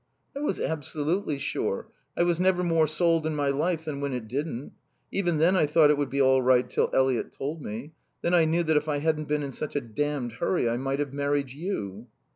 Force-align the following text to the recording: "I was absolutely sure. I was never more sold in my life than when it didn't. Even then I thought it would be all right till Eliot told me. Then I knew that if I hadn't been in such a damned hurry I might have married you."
"I 0.35 0.39
was 0.39 0.59
absolutely 0.59 1.37
sure. 1.37 1.89
I 2.17 2.23
was 2.23 2.39
never 2.39 2.63
more 2.63 2.87
sold 2.87 3.27
in 3.27 3.35
my 3.35 3.49
life 3.49 3.85
than 3.85 3.99
when 4.01 4.13
it 4.15 4.27
didn't. 4.27 4.71
Even 5.11 5.37
then 5.37 5.55
I 5.55 5.67
thought 5.67 5.91
it 5.91 5.97
would 5.99 6.09
be 6.09 6.19
all 6.19 6.41
right 6.41 6.67
till 6.67 6.89
Eliot 6.91 7.33
told 7.33 7.61
me. 7.61 7.93
Then 8.23 8.33
I 8.33 8.45
knew 8.45 8.63
that 8.63 8.77
if 8.77 8.87
I 8.89 8.97
hadn't 8.97 9.27
been 9.27 9.43
in 9.43 9.51
such 9.51 9.75
a 9.75 9.79
damned 9.81 10.31
hurry 10.31 10.67
I 10.67 10.77
might 10.77 10.97
have 10.97 11.13
married 11.13 11.51
you." 11.51 12.07